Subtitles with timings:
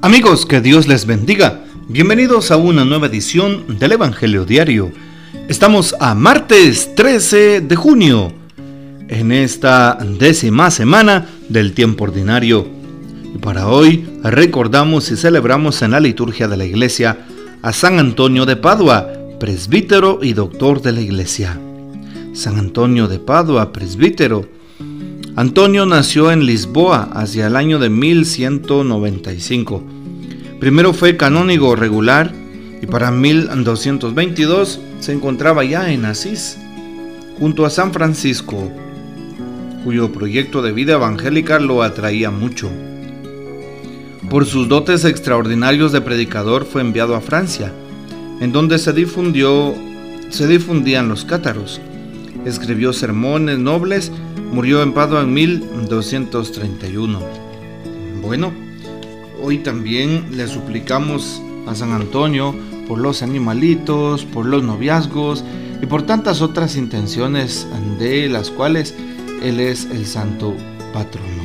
[0.00, 1.64] Amigos, que Dios les bendiga.
[1.88, 4.92] Bienvenidos a una nueva edición del Evangelio Diario.
[5.48, 8.32] Estamos a martes 13 de junio,
[9.08, 12.64] en esta décima semana del tiempo ordinario.
[13.34, 17.26] Y para hoy recordamos y celebramos en la liturgia de la iglesia
[17.62, 19.08] a San Antonio de Padua,
[19.40, 21.58] presbítero y doctor de la iglesia.
[22.34, 24.46] San Antonio de Padua, presbítero.
[25.38, 29.84] Antonio nació en Lisboa hacia el año de 1195.
[30.60, 32.32] Primero fue canónigo regular
[32.82, 36.58] y para 1222 se encontraba ya en Asís,
[37.38, 38.70] junto a San Francisco,
[39.84, 42.70] cuyo proyecto de vida evangélica lo atraía mucho.
[44.28, 47.72] Por sus dotes extraordinarios de predicador fue enviado a Francia,
[48.40, 49.74] en donde se difundió
[50.30, 51.80] se difundían los cátaros.
[52.44, 54.12] Escribió sermones nobles
[54.52, 57.20] Murió en Padua en 1231.
[58.22, 58.52] Bueno,
[59.48, 62.54] hoy también le suplicamos a San Antonio
[62.86, 65.42] por los animalitos, por los noviazgos
[65.82, 67.66] y por tantas otras intenciones
[67.98, 68.94] de las cuales
[69.42, 70.54] Él es el santo
[70.92, 71.44] patrono.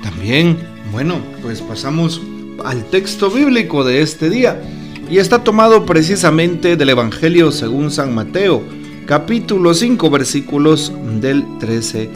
[0.00, 0.56] También,
[0.92, 2.20] bueno, pues pasamos
[2.64, 4.62] al texto bíblico de este día
[5.10, 8.62] y está tomado precisamente del Evangelio según San Mateo
[9.06, 12.10] capítulo 5 versículos del 13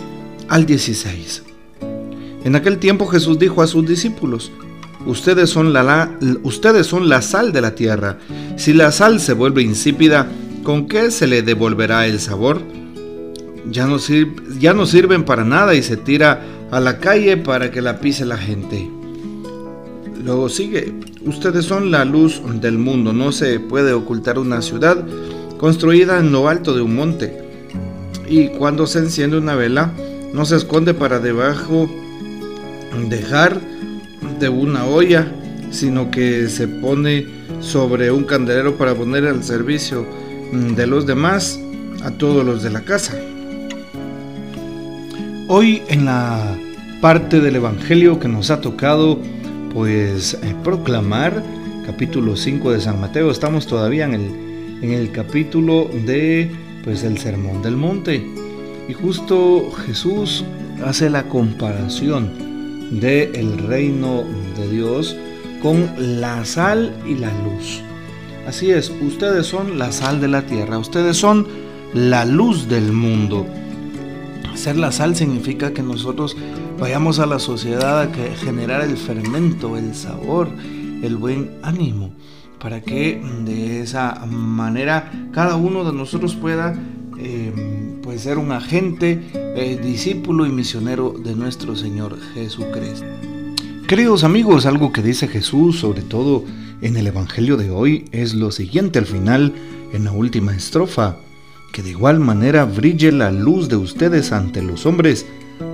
[0.47, 1.43] al 16.
[2.45, 4.53] En aquel tiempo Jesús dijo a sus discípulos,
[5.07, 6.11] ustedes son la,
[6.43, 8.19] ustedes son la sal de la tierra.
[8.57, 10.29] Si la sal se vuelve insípida,
[10.63, 12.61] ¿con qué se le devolverá el sabor?
[13.71, 13.97] Ya no,
[14.59, 18.25] ya no sirven para nada y se tira a la calle para que la pise
[18.25, 18.91] la gente.
[20.25, 20.93] Luego sigue,
[21.25, 25.05] ustedes son la luz del mundo, no se puede ocultar una ciudad
[25.57, 27.47] construida en lo alto de un monte.
[28.29, 29.93] Y cuando se enciende una vela,
[30.33, 31.89] no se esconde para debajo
[33.09, 33.61] dejar
[34.39, 35.27] de una olla,
[35.71, 37.27] sino que se pone
[37.61, 40.07] sobre un candelero para poner al servicio
[40.53, 41.61] de los demás
[42.03, 43.15] a todos los de la casa.
[45.49, 46.57] Hoy en la
[47.01, 49.19] parte del Evangelio que nos ha tocado
[49.73, 51.43] pues eh, proclamar,
[51.85, 54.47] capítulo 5 de San Mateo, estamos todavía en el
[54.83, 56.51] en el capítulo de
[56.85, 58.25] pues el Sermón del Monte.
[58.89, 60.45] Y justo Jesús
[60.85, 62.56] hace la comparación
[62.91, 64.25] de el reino
[64.57, 65.17] de Dios
[65.63, 67.83] con la sal y la luz.
[68.47, 71.47] Así es, ustedes son la sal de la tierra, ustedes son
[71.95, 73.47] la luz del mundo.
[74.55, 76.37] Ser la sal significa que nosotros
[76.79, 80.49] vayamos a la sociedad a generar el fermento, el sabor,
[81.03, 82.13] el buen ánimo
[82.59, 86.75] para que de esa manera cada uno de nosotros pueda
[87.19, 87.53] eh,
[88.07, 93.05] pues ser un agente, eh, discípulo y misionero de nuestro Señor Jesucristo.
[93.89, 96.45] Queridos amigos, algo que dice Jesús, sobre todo
[96.83, 99.53] en el Evangelio de hoy, es lo siguiente al final,
[99.93, 101.17] en la última estrofa,
[101.73, 105.27] que de igual manera brille la luz de ustedes ante los hombres,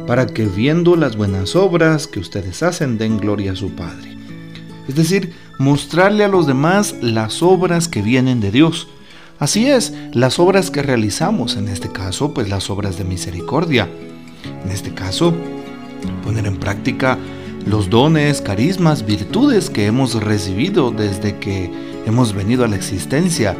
[0.06, 4.16] para que viendo las buenas obras que ustedes hacen den gloria a su Padre.
[4.88, 8.88] Es decir, mostrarle a los demás las obras que vienen de Dios.
[9.42, 13.88] Así es, las obras que realizamos, en este caso, pues las obras de misericordia.
[14.64, 15.34] En este caso,
[16.22, 17.18] poner en práctica
[17.66, 21.72] los dones, carismas, virtudes que hemos recibido desde que
[22.06, 23.56] hemos venido a la existencia.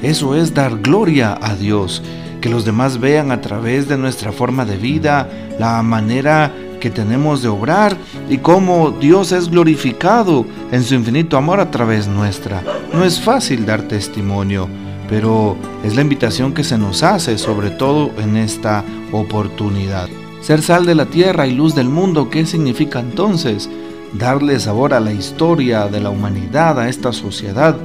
[0.00, 2.02] Eso es dar gloria a Dios,
[2.40, 5.28] que los demás vean a través de nuestra forma de vida,
[5.58, 7.98] la manera que tenemos de obrar
[8.30, 12.62] y cómo Dios es glorificado en su infinito amor a través nuestra.
[12.94, 14.70] No es fácil dar testimonio,
[15.08, 20.08] pero es la invitación que se nos hace, sobre todo en esta oportunidad.
[20.40, 23.68] Ser sal de la tierra y luz del mundo, ¿qué significa entonces?
[24.12, 27.76] Darle sabor a la historia de la humanidad, a esta sociedad,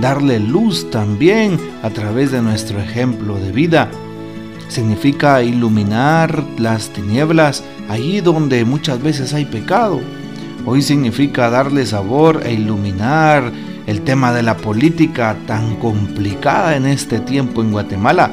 [0.00, 3.90] darle luz también a través de nuestro ejemplo de vida
[4.68, 10.00] significa iluminar las tinieblas allí donde muchas veces hay pecado.
[10.64, 13.52] Hoy significa darle sabor e iluminar
[13.86, 18.30] el tema de la política tan complicada en este tiempo en Guatemala.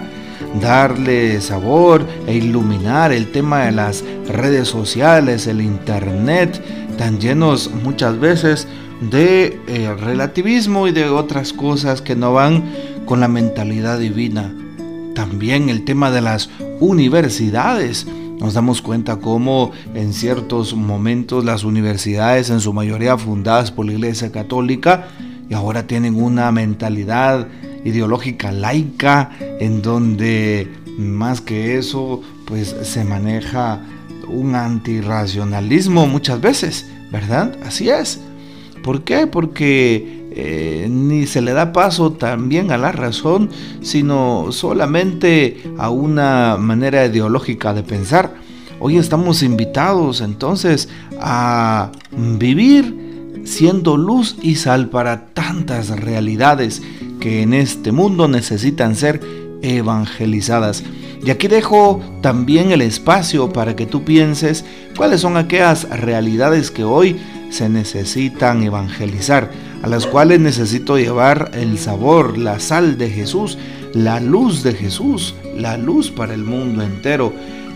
[0.59, 6.61] Darle sabor e iluminar el tema de las redes sociales, el internet,
[6.97, 8.67] tan llenos muchas veces
[9.01, 12.63] de eh, relativismo y de otras cosas que no van
[13.05, 14.53] con la mentalidad divina.
[15.15, 18.07] También el tema de las universidades.
[18.39, 23.93] Nos damos cuenta cómo en ciertos momentos las universidades, en su mayoría fundadas por la
[23.93, 25.07] Iglesia Católica,
[25.49, 27.47] y ahora tienen una mentalidad
[27.83, 33.81] ideológica laica en donde más que eso pues se maneja
[34.27, 37.55] un antirracionalismo muchas veces, ¿verdad?
[37.65, 38.19] Así es.
[38.83, 39.27] ¿Por qué?
[39.27, 43.49] Porque eh, ni se le da paso también a la razón,
[43.81, 48.35] sino solamente a una manera ideológica de pensar.
[48.79, 50.89] Hoy estamos invitados entonces
[51.21, 53.02] a vivir
[53.43, 56.81] siendo luz y sal para tantas realidades
[57.19, 59.21] que en este mundo necesitan ser
[59.61, 60.83] evangelizadas.
[61.25, 66.83] Y aquí dejo también el espacio para que tú pienses cuáles son aquellas realidades que
[66.83, 67.17] hoy
[67.49, 69.49] se necesitan evangelizar,
[69.81, 73.57] a las cuales necesito llevar el sabor, la sal de Jesús,
[73.93, 77.33] la luz de Jesús, la luz para el mundo entero,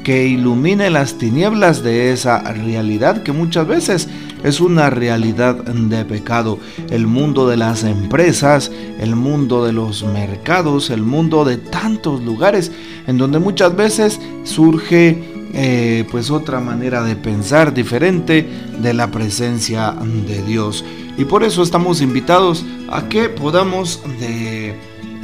[0.07, 4.07] que ilumine las tinieblas de esa realidad que muchas veces
[4.41, 6.59] es una realidad de pecado.
[6.89, 8.71] El mundo de las empresas,
[9.01, 12.71] el mundo de los mercados, el mundo de tantos lugares
[13.05, 15.21] en donde muchas veces surge
[15.53, 18.47] eh, pues otra manera de pensar diferente
[18.81, 19.93] de la presencia
[20.25, 20.85] de Dios.
[21.17, 24.73] Y por eso estamos invitados a que podamos de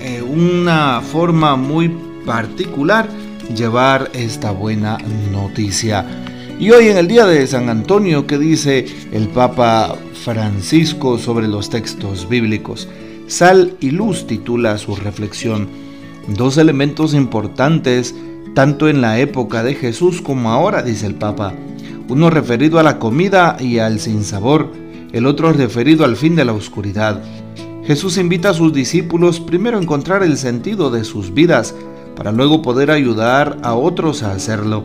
[0.01, 1.87] eh, una forma muy
[2.25, 3.07] particular
[3.55, 4.97] llevar esta buena
[5.31, 6.05] noticia.
[6.59, 11.69] Y hoy en el día de San Antonio, que dice el Papa Francisco sobre los
[11.69, 12.87] textos bíblicos?
[13.27, 15.67] Sal y luz titula su reflexión.
[16.27, 18.15] Dos elementos importantes
[18.53, 21.53] tanto en la época de Jesús como ahora, dice el Papa.
[22.07, 24.71] Uno referido a la comida y al sinsabor,
[25.11, 27.23] el otro referido al fin de la oscuridad.
[27.85, 31.75] Jesús invita a sus discípulos primero a encontrar el sentido de sus vidas,
[32.15, 34.83] para luego poder ayudar a otros a hacerlo.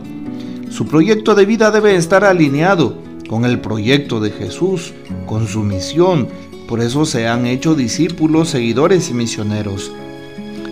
[0.69, 2.95] Su proyecto de vida debe estar alineado
[3.27, 4.93] con el proyecto de Jesús,
[5.25, 6.27] con su misión.
[6.67, 9.91] Por eso se han hecho discípulos, seguidores y misioneros.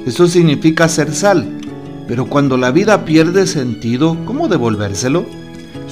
[0.06, 1.60] Esto significa ser sal.
[2.08, 5.26] Pero cuando la vida pierde sentido, ¿cómo devolvérselo?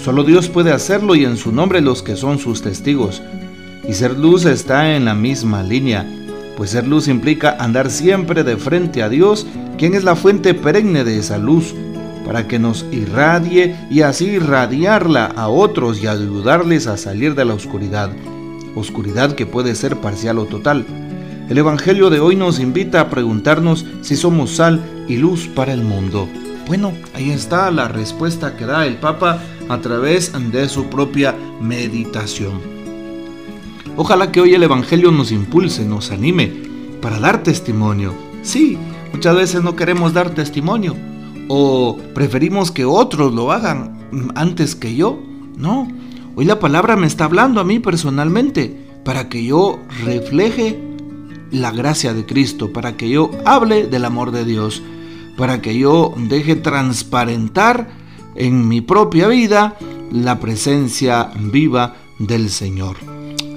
[0.01, 3.21] Solo Dios puede hacerlo y en su nombre los que son sus testigos.
[3.87, 6.07] Y ser luz está en la misma línea,
[6.57, 9.45] pues ser luz implica andar siempre de frente a Dios,
[9.77, 11.73] quien es la fuente perenne de esa luz
[12.25, 17.53] para que nos irradie y así irradiarla a otros y ayudarles a salir de la
[17.53, 18.09] oscuridad,
[18.75, 20.85] oscuridad que puede ser parcial o total.
[21.49, 25.83] El Evangelio de hoy nos invita a preguntarnos si somos sal y luz para el
[25.83, 26.27] mundo.
[26.67, 32.74] Bueno, ahí está la respuesta que da el Papa a través de su propia meditación.
[33.97, 36.51] Ojalá que hoy el Evangelio nos impulse, nos anime
[37.01, 38.13] para dar testimonio.
[38.41, 38.77] Sí,
[39.13, 40.95] muchas veces no queremos dar testimonio,
[41.47, 43.97] ¿O preferimos que otros lo hagan
[44.35, 45.19] antes que yo?
[45.57, 45.87] No,
[46.35, 50.79] hoy la palabra me está hablando a mí personalmente para que yo refleje
[51.51, 54.81] la gracia de Cristo, para que yo hable del amor de Dios,
[55.37, 57.89] para que yo deje transparentar
[58.35, 59.77] en mi propia vida
[60.11, 62.95] la presencia viva del Señor.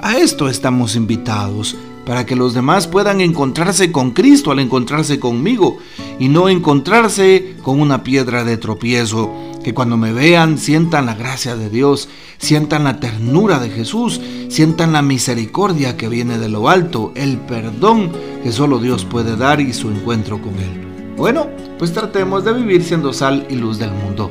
[0.00, 5.78] A esto estamos invitados para que los demás puedan encontrarse con Cristo al encontrarse conmigo
[6.20, 9.30] y no encontrarse con una piedra de tropiezo.
[9.64, 12.08] Que cuando me vean sientan la gracia de Dios,
[12.38, 18.12] sientan la ternura de Jesús, sientan la misericordia que viene de lo alto, el perdón
[18.42, 21.14] que solo Dios puede dar y su encuentro con Él.
[21.16, 24.30] Bueno, pues tratemos de vivir siendo sal y luz del mundo.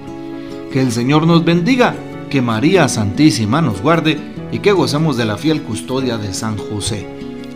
[0.71, 1.93] Que el Señor nos bendiga,
[2.29, 7.07] que María Santísima nos guarde y que gocemos de la fiel custodia de San José.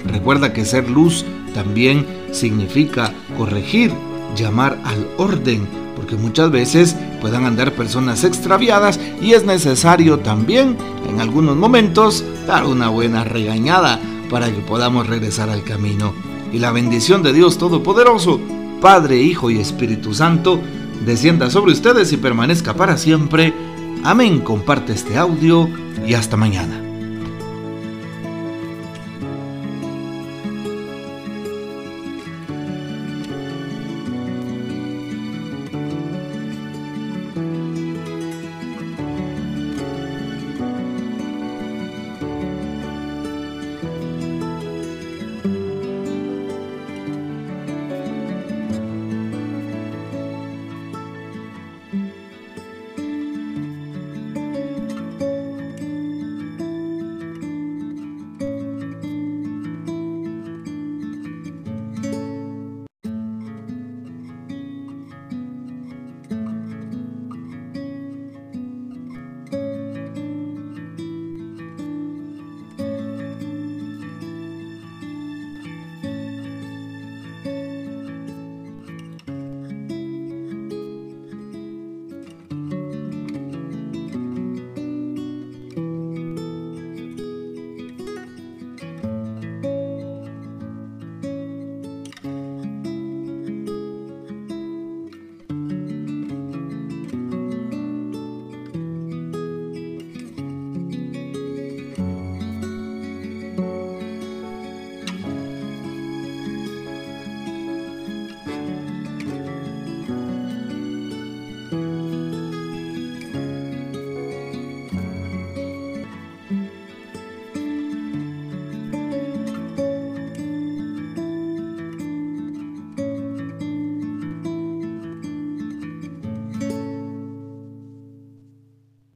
[0.06, 3.92] Recuerda que ser luz también significa corregir,
[4.36, 10.78] llamar al orden, porque muchas veces puedan andar personas extraviadas y es necesario también
[11.10, 16.14] en algunos momentos dar una buena regañada para que podamos regresar al camino.
[16.52, 18.40] Y la bendición de Dios Todopoderoso,
[18.82, 20.60] Padre, Hijo y Espíritu Santo,
[21.06, 23.54] descienda sobre ustedes y permanezca para siempre.
[24.04, 24.40] Amén.
[24.42, 25.70] Comparte este audio
[26.06, 26.91] y hasta mañana.